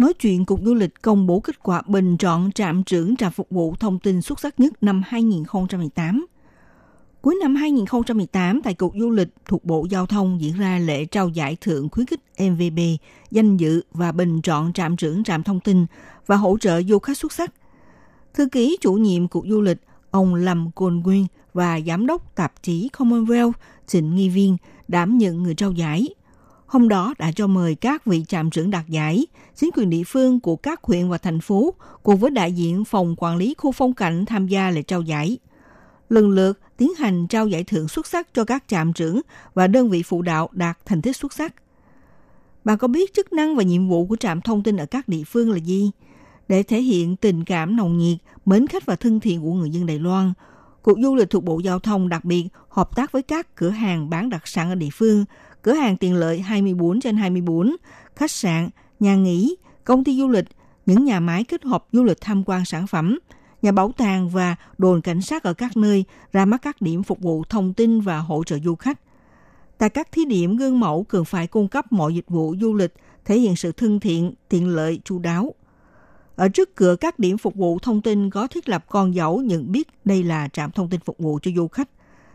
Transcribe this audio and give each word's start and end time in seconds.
nói 0.00 0.14
chuyện 0.14 0.44
Cục 0.44 0.60
Du 0.64 0.74
lịch 0.74 1.02
công 1.02 1.26
bố 1.26 1.40
kết 1.40 1.62
quả 1.62 1.82
bình 1.86 2.16
chọn 2.16 2.52
trạm 2.52 2.84
trưởng 2.84 3.16
trạm 3.16 3.32
phục 3.32 3.50
vụ 3.50 3.74
thông 3.80 3.98
tin 3.98 4.22
xuất 4.22 4.40
sắc 4.40 4.60
nhất 4.60 4.82
năm 4.82 5.02
2018. 5.06 6.26
Cuối 7.20 7.36
năm 7.42 7.54
2018, 7.54 8.62
tại 8.62 8.74
Cục 8.74 8.92
Du 9.00 9.10
lịch 9.10 9.28
thuộc 9.46 9.64
Bộ 9.64 9.86
Giao 9.90 10.06
thông 10.06 10.40
diễn 10.40 10.58
ra 10.58 10.78
lễ 10.78 11.04
trao 11.04 11.28
giải 11.28 11.56
thưởng 11.60 11.88
khuyến 11.88 12.06
khích 12.06 12.20
MVB, 12.38 12.78
danh 13.30 13.56
dự 13.56 13.82
và 13.92 14.12
bình 14.12 14.42
chọn 14.42 14.72
trạm 14.72 14.96
trưởng 14.96 15.24
trạm 15.24 15.42
thông 15.42 15.60
tin 15.60 15.86
và 16.26 16.36
hỗ 16.36 16.58
trợ 16.58 16.82
du 16.82 16.98
khách 16.98 17.18
xuất 17.18 17.32
sắc. 17.32 17.52
Thư 18.34 18.48
ký 18.48 18.78
chủ 18.80 18.92
nhiệm 18.92 19.28
Cục 19.28 19.44
Du 19.48 19.60
lịch 19.60 19.78
ông 20.10 20.34
Lâm 20.34 20.70
Côn 20.74 20.96
Nguyên 21.04 21.26
và 21.52 21.80
giám 21.86 22.06
đốc 22.06 22.36
tạp 22.36 22.62
chí 22.62 22.90
Commonwealth 22.92 23.52
Trịnh 23.86 24.14
Nghi 24.14 24.28
Viên 24.28 24.56
đảm 24.88 25.18
nhận 25.18 25.42
người 25.42 25.54
trao 25.54 25.72
giải– 25.72 26.08
Hôm 26.70 26.88
đó 26.88 27.14
đã 27.18 27.32
cho 27.32 27.46
mời 27.46 27.74
các 27.74 28.06
vị 28.06 28.24
trạm 28.28 28.50
trưởng 28.50 28.70
đạt 28.70 28.88
giải, 28.88 29.26
chính 29.56 29.70
quyền 29.76 29.90
địa 29.90 30.02
phương 30.06 30.40
của 30.40 30.56
các 30.56 30.82
huyện 30.82 31.08
và 31.08 31.18
thành 31.18 31.40
phố 31.40 31.74
cùng 32.02 32.16
với 32.16 32.30
đại 32.30 32.52
diện 32.52 32.84
phòng 32.84 33.14
quản 33.18 33.36
lý 33.36 33.54
khu 33.58 33.72
phong 33.72 33.92
cảnh 33.92 34.24
tham 34.24 34.46
gia 34.46 34.70
lễ 34.70 34.82
trao 34.82 35.02
giải. 35.02 35.38
Lần 36.08 36.30
lượt 36.30 36.60
tiến 36.76 36.94
hành 36.98 37.26
trao 37.26 37.48
giải 37.48 37.64
thưởng 37.64 37.88
xuất 37.88 38.06
sắc 38.06 38.34
cho 38.34 38.44
các 38.44 38.64
trạm 38.66 38.92
trưởng 38.92 39.20
và 39.54 39.66
đơn 39.66 39.90
vị 39.90 40.02
phụ 40.02 40.22
đạo 40.22 40.48
đạt 40.52 40.78
thành 40.86 41.02
tích 41.02 41.16
xuất 41.16 41.32
sắc. 41.32 41.54
Bạn 42.64 42.78
có 42.78 42.88
biết 42.88 43.14
chức 43.14 43.32
năng 43.32 43.56
và 43.56 43.62
nhiệm 43.62 43.88
vụ 43.88 44.06
của 44.06 44.16
trạm 44.16 44.40
thông 44.40 44.62
tin 44.62 44.76
ở 44.76 44.86
các 44.86 45.08
địa 45.08 45.24
phương 45.26 45.50
là 45.50 45.58
gì? 45.58 45.90
Để 46.48 46.62
thể 46.62 46.80
hiện 46.80 47.16
tình 47.16 47.44
cảm 47.44 47.76
nồng 47.76 47.98
nhiệt, 47.98 48.18
mến 48.44 48.66
khách 48.66 48.86
và 48.86 48.96
thân 48.96 49.20
thiện 49.20 49.42
của 49.42 49.52
người 49.52 49.70
dân 49.70 49.86
Đài 49.86 49.98
Loan, 49.98 50.32
Cục 50.82 50.98
Du 51.02 51.14
lịch 51.14 51.30
thuộc 51.30 51.44
Bộ 51.44 51.58
Giao 51.58 51.78
thông 51.78 52.08
đặc 52.08 52.24
biệt 52.24 52.48
hợp 52.68 52.96
tác 52.96 53.12
với 53.12 53.22
các 53.22 53.54
cửa 53.54 53.70
hàng 53.70 54.10
bán 54.10 54.30
đặc 54.30 54.48
sản 54.48 54.68
ở 54.68 54.74
địa 54.74 54.88
phương 54.92 55.24
cửa 55.62 55.72
hàng 55.72 55.96
tiện 55.96 56.14
lợi 56.14 56.40
24 56.40 57.00
trên 57.00 57.16
24, 57.16 57.76
khách 58.16 58.30
sạn, 58.30 58.68
nhà 59.00 59.16
nghỉ, 59.16 59.56
công 59.84 60.04
ty 60.04 60.18
du 60.18 60.28
lịch, 60.28 60.46
những 60.86 61.04
nhà 61.04 61.20
máy 61.20 61.44
kết 61.44 61.64
hợp 61.64 61.84
du 61.92 62.04
lịch 62.04 62.20
tham 62.20 62.44
quan 62.46 62.64
sản 62.64 62.86
phẩm, 62.86 63.18
nhà 63.62 63.72
bảo 63.72 63.92
tàng 63.96 64.28
và 64.28 64.56
đồn 64.78 65.00
cảnh 65.00 65.22
sát 65.22 65.42
ở 65.42 65.54
các 65.54 65.76
nơi 65.76 66.04
ra 66.32 66.44
mắt 66.44 66.62
các 66.62 66.82
điểm 66.82 67.02
phục 67.02 67.20
vụ 67.20 67.44
thông 67.48 67.74
tin 67.74 68.00
và 68.00 68.18
hỗ 68.18 68.44
trợ 68.44 68.58
du 68.58 68.74
khách. 68.74 69.00
Tại 69.78 69.90
các 69.90 70.12
thí 70.12 70.24
điểm 70.24 70.56
gương 70.56 70.80
mẫu 70.80 71.02
cần 71.02 71.24
phải 71.24 71.46
cung 71.46 71.68
cấp 71.68 71.92
mọi 71.92 72.14
dịch 72.14 72.28
vụ 72.28 72.54
du 72.60 72.74
lịch, 72.74 72.94
thể 73.24 73.38
hiện 73.38 73.56
sự 73.56 73.72
thân 73.72 74.00
thiện, 74.00 74.34
tiện 74.48 74.68
lợi, 74.68 75.00
chu 75.04 75.18
đáo. 75.18 75.54
Ở 76.36 76.48
trước 76.48 76.76
cửa 76.76 76.96
các 76.96 77.18
điểm 77.18 77.38
phục 77.38 77.54
vụ 77.54 77.78
thông 77.78 78.02
tin 78.02 78.30
có 78.30 78.46
thiết 78.46 78.68
lập 78.68 78.84
con 78.88 79.14
dấu 79.14 79.40
nhận 79.40 79.72
biết 79.72 79.88
đây 80.04 80.22
là 80.22 80.48
trạm 80.48 80.70
thông 80.70 80.90
tin 80.90 81.00
phục 81.00 81.18
vụ 81.18 81.38
cho 81.42 81.50
du 81.56 81.68
khách. 81.68 81.88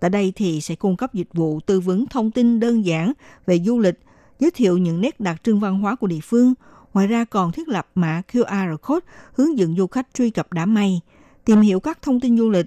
Tại 0.00 0.10
đây 0.10 0.32
thì 0.36 0.60
sẽ 0.60 0.74
cung 0.74 0.96
cấp 0.96 1.14
dịch 1.14 1.28
vụ 1.34 1.60
tư 1.60 1.80
vấn 1.80 2.06
thông 2.06 2.30
tin 2.30 2.60
đơn 2.60 2.84
giản 2.84 3.12
về 3.46 3.58
du 3.58 3.78
lịch, 3.78 4.00
giới 4.40 4.50
thiệu 4.50 4.78
những 4.78 5.00
nét 5.00 5.20
đặc 5.20 5.44
trưng 5.44 5.60
văn 5.60 5.80
hóa 5.80 5.96
của 5.96 6.06
địa 6.06 6.20
phương. 6.22 6.54
Ngoài 6.94 7.06
ra 7.06 7.24
còn 7.24 7.52
thiết 7.52 7.68
lập 7.68 7.88
mã 7.94 8.22
QR 8.32 8.76
code 8.76 9.06
hướng 9.32 9.58
dẫn 9.58 9.76
du 9.76 9.86
khách 9.86 10.08
truy 10.14 10.30
cập 10.30 10.52
đám 10.52 10.74
mây, 10.74 11.00
tìm 11.44 11.60
hiểu 11.60 11.80
các 11.80 12.02
thông 12.02 12.20
tin 12.20 12.38
du 12.38 12.50
lịch. 12.50 12.66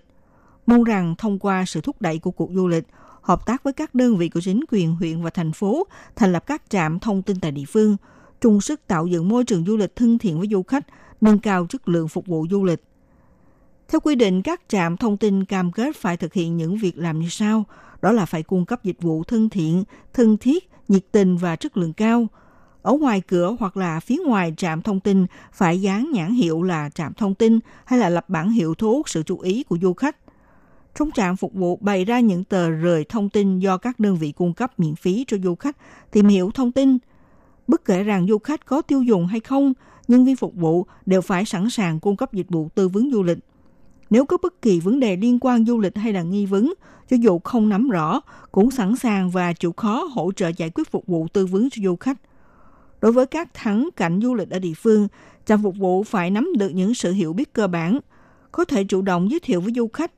Mong 0.66 0.84
rằng 0.84 1.16
thông 1.18 1.40
qua 1.40 1.66
sự 1.68 1.82
thúc 1.82 2.02
đẩy 2.02 2.20
của 2.20 2.32
cuộc 2.32 2.50
du 2.54 2.68
lịch, 2.68 2.88
hợp 3.22 3.46
tác 3.46 3.64
với 3.64 3.74
các 3.74 3.96
đơn 3.96 4.18
vị 4.18 4.30
của 4.30 4.42
chính 4.42 4.62
quyền 4.72 4.96
huyện 4.96 5.22
và 5.22 5.30
thành 5.30 5.52
phố 5.52 5.88
thành 6.16 6.32
lập 6.32 6.44
các 6.48 6.64
trạm 6.70 7.00
thông 7.00 7.22
tin 7.22 7.40
tại 7.40 7.52
địa 7.52 7.66
phương, 7.68 7.98
chung 8.42 8.62
sức 8.62 8.88
tạo 8.88 9.08
dựng 9.08 9.30
môi 9.30 9.44
trường 9.44 9.66
du 9.66 9.78
lịch 9.78 9.96
thân 9.96 10.18
thiện 10.18 10.40
với 10.40 10.48
du 10.52 10.64
khách, 10.64 10.88
nâng 11.22 11.40
cao 11.40 11.66
chất 11.70 11.90
lượng 11.90 12.08
phục 12.08 12.28
vụ 12.28 12.46
du 12.52 12.64
lịch. 12.64 12.84
Theo 13.92 14.00
quy 14.00 14.16
định, 14.16 14.42
các 14.42 14.62
trạm 14.68 14.98
thông 14.98 15.18
tin 15.18 15.46
cam 15.46 15.72
kết 15.72 15.96
phải 15.96 16.18
thực 16.18 16.34
hiện 16.34 16.58
những 16.58 16.78
việc 16.78 16.98
làm 16.98 17.20
như 17.20 17.30
sau. 17.30 17.66
Đó 18.02 18.12
là 18.12 18.26
phải 18.26 18.44
cung 18.44 18.66
cấp 18.66 18.84
dịch 18.84 19.02
vụ 19.02 19.24
thân 19.24 19.50
thiện, 19.50 19.84
thân 20.14 20.38
thiết, 20.38 20.70
nhiệt 20.88 21.04
tình 21.12 21.38
và 21.38 21.56
chất 21.56 21.78
lượng 21.78 21.94
cao. 21.94 22.28
Ở 22.82 22.94
ngoài 22.94 23.22
cửa 23.22 23.56
hoặc 23.60 23.78
là 23.78 24.00
phía 24.00 24.18
ngoài 24.26 24.54
trạm 24.58 24.82
thông 24.82 25.00
tin 25.00 25.26
phải 25.54 25.82
dán 25.82 26.12
nhãn 26.14 26.34
hiệu 26.34 26.64
là 26.64 26.90
trạm 26.90 27.14
thông 27.14 27.36
tin 27.36 27.60
hay 27.86 28.00
là 28.00 28.10
lập 28.10 28.30
bản 28.30 28.52
hiệu 28.52 28.76
thu 28.76 28.92
hút 28.92 29.10
sự 29.10 29.24
chú 29.24 29.40
ý 29.40 29.64
của 29.64 29.78
du 29.82 29.94
khách. 29.94 30.18
Trong 30.96 31.12
trạm 31.12 31.36
phục 31.36 31.54
vụ 31.54 31.76
bày 31.76 32.06
ra 32.06 32.20
những 32.20 32.44
tờ 32.44 32.70
rời 32.70 33.06
thông 33.10 33.30
tin 33.30 33.60
do 33.60 33.78
các 33.78 34.00
đơn 34.00 34.16
vị 34.16 34.32
cung 34.32 34.54
cấp 34.54 34.80
miễn 34.80 34.96
phí 34.96 35.26
cho 35.28 35.38
du 35.44 35.56
khách 35.56 35.78
tìm 36.12 36.28
hiểu 36.28 36.52
thông 36.54 36.72
tin. 36.72 36.98
Bất 37.68 37.86
kể 37.86 38.04
rằng 38.04 38.28
du 38.28 38.38
khách 38.38 38.66
có 38.66 38.82
tiêu 38.82 39.04
dùng 39.04 39.28
hay 39.28 39.40
không, 39.40 39.74
nhân 40.08 40.26
viên 40.26 40.36
phục 40.36 40.56
vụ 40.56 40.86
đều 41.06 41.22
phải 41.22 41.46
sẵn 41.46 41.70
sàng 41.70 42.00
cung 42.00 42.18
cấp 42.18 42.34
dịch 42.34 42.50
vụ 42.50 42.70
tư 42.76 42.88
vấn 42.88 43.12
du 43.12 43.24
lịch 43.24 43.38
nếu 44.12 44.26
có 44.26 44.38
bất 44.42 44.62
kỳ 44.62 44.80
vấn 44.80 45.00
đề 45.00 45.16
liên 45.16 45.38
quan 45.42 45.66
du 45.66 45.80
lịch 45.80 45.98
hay 45.98 46.14
là 46.14 46.22
nghi 46.22 46.46
vấn, 46.46 46.74
cho 47.10 47.18
dù 47.20 47.40
không 47.40 47.70
nắm 47.70 47.90
rõ, 47.90 48.22
cũng 48.52 48.72
sẵn 48.72 48.96
sàng 48.96 49.30
và 49.30 49.54
chịu 49.54 49.72
khó 49.72 50.10
hỗ 50.12 50.32
trợ 50.32 50.52
giải 50.58 50.70
quyết 50.70 50.92
phục 50.92 51.08
vụ 51.08 51.28
tư 51.34 51.46
vấn 51.46 51.70
cho 51.70 51.82
du 51.84 51.96
khách. 51.96 52.18
Đối 53.02 53.12
với 53.12 53.26
các 53.26 53.54
thắng 53.54 53.90
cảnh 53.96 54.20
du 54.24 54.36
lịch 54.36 54.50
ở 54.50 54.60
địa 54.60 54.74
phương, 54.74 55.08
trạm 55.46 55.64
phục 55.64 55.76
vụ 55.78 56.04
phải 56.04 56.32
nắm 56.32 56.50
được 56.58 56.70
những 56.70 56.94
sự 56.94 57.12
hiểu 57.12 57.34
biết 57.34 57.54
cơ 57.54 57.68
bản, 57.68 58.00
có 58.52 58.66
thể 58.66 58.84
chủ 58.84 59.02
động 59.02 59.32
giới 59.32 59.40
thiệu 59.40 59.62
với 59.62 59.74
du 59.76 59.88
khách, 59.94 60.12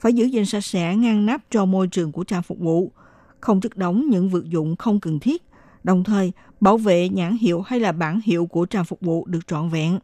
phải 0.00 0.12
giữ 0.12 0.24
gìn 0.24 0.46
sạch 0.46 0.64
sẽ 0.64 0.96
ngăn 0.96 1.26
nắp 1.26 1.40
cho 1.50 1.64
môi 1.64 1.88
trường 1.88 2.12
của 2.12 2.24
trạm 2.24 2.42
phục 2.42 2.58
vụ, 2.58 2.92
không 3.40 3.60
chất 3.60 3.76
đóng 3.76 4.10
những 4.10 4.28
vật 4.28 4.44
dụng 4.44 4.76
không 4.76 5.00
cần 5.00 5.18
thiết, 5.18 5.42
đồng 5.84 6.04
thời 6.04 6.32
bảo 6.60 6.78
vệ 6.78 7.08
nhãn 7.08 7.36
hiệu 7.36 7.60
hay 7.60 7.80
là 7.80 7.92
bản 7.92 8.20
hiệu 8.24 8.46
của 8.46 8.66
trạm 8.66 8.84
phục 8.84 9.00
vụ 9.00 9.26
được 9.26 9.46
trọn 9.46 9.68
vẹn. 9.68 9.98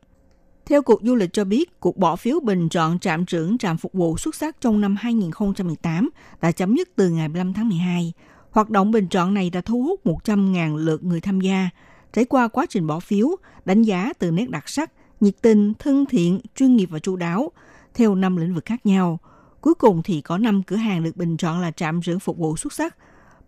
Theo 0.69 0.83
Cục 0.83 1.01
Du 1.03 1.15
lịch 1.15 1.33
cho 1.33 1.45
biết, 1.45 1.81
cuộc 1.81 1.97
bỏ 1.97 2.17
phiếu 2.17 2.41
bình 2.41 2.69
chọn 2.69 2.99
trạm 2.99 3.27
trưởng 3.27 3.59
trạm 3.59 3.77
phục 3.77 3.93
vụ 3.93 4.19
xuất 4.19 4.35
sắc 4.35 4.61
trong 4.61 4.81
năm 4.81 4.97
2018 4.97 6.11
đã 6.41 6.53
chấm 6.53 6.77
dứt 6.77 6.89
từ 6.97 7.09
ngày 7.09 7.29
15 7.29 7.53
tháng 7.53 7.69
12. 7.69 8.13
Hoạt 8.51 8.71
động 8.71 8.91
bình 8.91 9.09
chọn 9.09 9.35
này 9.35 9.51
đã 9.51 9.61
thu 9.61 9.83
hút 9.83 10.01
100.000 10.05 10.77
lượt 10.77 11.05
người 11.05 11.21
tham 11.21 11.41
gia. 11.41 11.69
Trải 12.13 12.25
qua 12.25 12.49
quá 12.49 12.67
trình 12.69 12.87
bỏ 12.87 13.01
phiếu, 13.01 13.29
đánh 13.65 13.83
giá 13.83 14.13
từ 14.19 14.31
nét 14.31 14.51
đặc 14.51 14.69
sắc, 14.69 14.93
nhiệt 15.21 15.35
tình, 15.43 15.75
thân 15.79 16.07
thiện, 16.07 16.41
chuyên 16.55 16.77
nghiệp 16.77 16.89
và 16.93 16.99
chu 16.99 17.17
đáo, 17.17 17.53
theo 17.95 18.15
năm 18.15 18.37
lĩnh 18.37 18.55
vực 18.55 18.65
khác 18.65 18.87
nhau. 18.87 19.19
Cuối 19.61 19.75
cùng 19.75 20.03
thì 20.03 20.21
có 20.21 20.39
5 20.39 20.63
cửa 20.63 20.77
hàng 20.77 21.05
được 21.05 21.17
bình 21.17 21.37
chọn 21.37 21.61
là 21.61 21.71
trạm 21.71 22.03
trưởng 22.03 22.21
phục 22.21 22.39
vụ 22.39 22.57
xuất 22.57 22.73
sắc, 22.73 22.97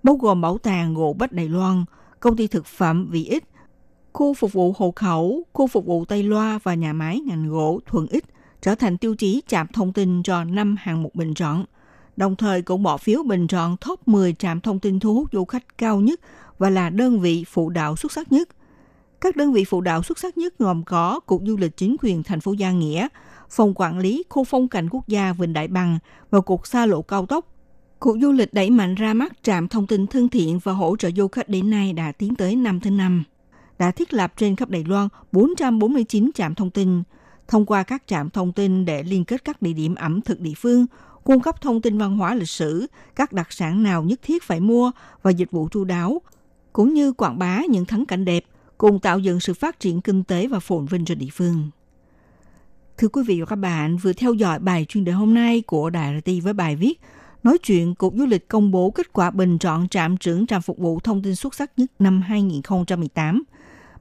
bao 0.03 0.17
gồm 0.17 0.41
Bảo 0.41 0.59
tàng 0.59 0.95
Gỗ 0.95 1.17
Bách 1.19 1.33
Đài 1.33 1.49
Loan, 1.49 1.85
công 2.21 2.37
ty 2.37 2.47
thực 2.47 2.67
phẩm 2.67 3.09
Vị 3.11 3.25
Ích, 3.25 3.45
khu 4.13 4.35
phục 4.35 4.53
vụ 4.53 4.75
hộ 4.79 4.93
khẩu, 4.97 5.43
khu 5.53 5.67
phục 5.67 5.87
vụ 5.87 6.05
Tây 6.05 6.23
Loa 6.23 6.59
và 6.63 6.75
nhà 6.75 6.93
máy 6.93 7.21
ngành 7.27 7.49
gỗ 7.49 7.81
Thuận 7.87 8.07
Ích 8.07 8.25
trở 8.61 8.75
thành 8.75 8.99
tiêu 8.99 9.15
chí 9.15 9.43
trạm 9.47 9.67
thông 9.67 9.93
tin 9.93 10.23
cho 10.23 10.45
năm 10.45 10.77
hạng 10.79 11.03
mục 11.03 11.15
bình 11.15 11.35
chọn. 11.35 11.65
Đồng 12.17 12.37
thời 12.37 12.63
cũng 12.63 12.83
bỏ 12.83 12.97
phiếu 12.97 13.23
bình 13.23 13.47
chọn 13.47 13.77
top 13.77 14.09
10 14.09 14.33
trạm 14.33 14.61
thông 14.61 14.81
tin 14.81 15.01
thu 15.01 15.15
hút 15.15 15.29
du 15.33 15.45
khách 15.45 15.79
cao 15.79 16.01
nhất 16.01 16.21
và 16.59 16.71
là 16.71 16.91
đơn 16.91 17.21
vị 17.21 17.45
phụ 17.49 17.71
đạo 17.71 17.97
xuất 17.97 18.13
sắc 18.13 18.33
nhất. 18.33 18.49
Các 19.21 19.37
đơn 19.37 19.53
vị 19.53 19.65
phụ 19.65 19.81
đạo 19.81 20.03
xuất 20.03 20.19
sắc 20.19 20.39
nhất 20.39 20.59
gồm 20.59 20.85
có 20.85 21.21
Cục 21.21 21.43
Du 21.47 21.57
lịch 21.57 21.77
Chính 21.77 21.97
quyền 22.03 22.23
thành 22.23 22.41
phố 22.41 22.53
Gia 22.53 22.71
Nghĩa, 22.71 23.09
Phòng 23.51 23.73
Quản 23.77 23.99
lý 23.99 24.25
Khu 24.29 24.45
Phong 24.45 24.69
cảnh 24.69 24.89
Quốc 24.91 25.09
gia 25.09 25.33
Vịnh 25.33 25.53
Đại 25.53 25.69
Bằng 25.69 25.99
và 26.31 26.41
Cục 26.41 26.67
Xa 26.67 26.87
lộ 26.87 27.03
Cao 27.03 27.27
tốc. 27.27 27.47
Cục 27.99 28.17
Du 28.21 28.33
lịch 28.33 28.55
đẩy 28.55 28.71
mạnh 28.71 28.95
ra 28.95 29.15
mắt 29.15 29.33
trạm 29.43 29.69
thông 29.69 29.87
tin 29.87 30.07
thân 30.07 30.29
thiện 30.29 30.59
và 30.65 30.73
hỗ 30.73 30.97
trợ 30.97 31.11
du 31.17 31.29
khách 31.29 31.49
đến 31.49 31.71
nay 31.71 31.93
đã 31.93 32.13
tiến 32.13 32.35
tới 32.35 32.57
năm 32.57 32.81
thứ 32.81 32.91
năm 32.91 33.25
đã 33.79 33.91
thiết 33.91 34.13
lập 34.13 34.33
trên 34.37 34.57
khắp 34.57 34.69
Đài 34.69 34.85
Loan 34.85 35.09
449 35.33 36.31
trạm 36.35 36.55
thông 36.55 36.71
tin, 36.71 37.03
thông 37.49 37.67
qua 37.67 37.83
các 37.83 38.03
trạm 38.07 38.31
thông 38.31 38.53
tin 38.53 38.85
để 38.85 39.03
liên 39.03 39.25
kết 39.25 39.45
các 39.45 39.63
địa 39.63 39.73
điểm 39.73 39.95
ẩm 39.95 40.21
thực 40.21 40.41
địa 40.41 40.53
phương, 40.57 40.87
cung 41.25 41.41
cấp 41.41 41.61
thông 41.61 41.81
tin 41.81 41.99
văn 41.99 42.17
hóa 42.17 42.35
lịch 42.35 42.49
sử, 42.49 42.87
các 43.17 43.33
đặc 43.33 43.53
sản 43.53 43.83
nào 43.83 44.03
nhất 44.03 44.21
thiết 44.23 44.43
phải 44.43 44.61
mua 44.61 44.91
và 45.23 45.31
dịch 45.31 45.51
vụ 45.51 45.69
chu 45.69 45.85
đáo, 45.85 46.23
cũng 46.73 46.95
như 46.95 47.13
quảng 47.13 47.39
bá 47.39 47.61
những 47.69 47.85
thắng 47.85 48.07
cảnh 48.07 48.25
đẹp, 48.25 48.45
cùng 48.79 49.01
tạo 49.01 49.19
dựng 49.19 49.41
sự 49.41 49.55
phát 49.55 49.81
triển 49.81 50.01
kinh 50.01 50.25
tế 50.25 50.47
và 50.47 50.61
phồn 50.61 50.87
vinh 50.87 51.05
cho 51.05 51.15
địa 51.15 51.29
phương. 51.33 51.71
Thưa 52.99 53.09
quý 53.09 53.23
vị 53.27 53.41
và 53.41 53.47
các 53.47 53.57
bạn, 53.57 53.97
vừa 53.97 54.13
theo 54.13 54.35
dõi 54.35 54.59
bài 54.59 54.87
chuyên 54.89 55.05
đề 55.05 55.13
hôm 55.13 55.35
nay 55.35 55.63
của 55.67 55.91
Đài 55.91 56.21
RT 56.21 56.31
với 56.43 56.53
bài 56.53 56.77
viết 56.77 57.01
nói 57.43 57.59
chuyện 57.59 57.95
Cục 57.95 58.15
Du 58.17 58.27
lịch 58.27 58.49
công 58.49 58.71
bố 58.71 58.91
kết 58.91 59.13
quả 59.13 59.31
bình 59.31 59.59
chọn 59.59 59.89
trạm 59.89 60.17
trưởng 60.17 60.47
trạm 60.47 60.63
phục 60.63 60.79
vụ 60.79 61.01
thông 61.01 61.23
tin 61.23 61.35
xuất 61.35 61.55
sắc 61.55 61.71
nhất 61.77 61.91
năm 61.99 62.23
2018– 62.23 63.43